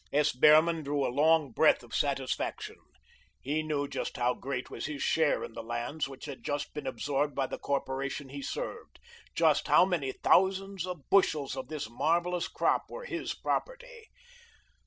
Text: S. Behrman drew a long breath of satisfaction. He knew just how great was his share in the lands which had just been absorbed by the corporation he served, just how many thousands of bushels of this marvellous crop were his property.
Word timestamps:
S. 0.11 0.31
Behrman 0.31 0.81
drew 0.81 1.05
a 1.05 1.13
long 1.13 1.51
breath 1.51 1.83
of 1.83 1.93
satisfaction. 1.93 2.77
He 3.39 3.61
knew 3.61 3.87
just 3.87 4.17
how 4.17 4.33
great 4.33 4.71
was 4.71 4.87
his 4.87 5.03
share 5.03 5.43
in 5.43 5.53
the 5.53 5.61
lands 5.61 6.07
which 6.07 6.25
had 6.25 6.41
just 6.43 6.73
been 6.73 6.87
absorbed 6.87 7.35
by 7.35 7.45
the 7.45 7.59
corporation 7.59 8.29
he 8.29 8.41
served, 8.41 8.97
just 9.35 9.67
how 9.67 9.85
many 9.85 10.11
thousands 10.11 10.87
of 10.87 11.07
bushels 11.11 11.55
of 11.55 11.67
this 11.67 11.87
marvellous 11.87 12.47
crop 12.47 12.85
were 12.89 13.05
his 13.05 13.35
property. 13.35 14.07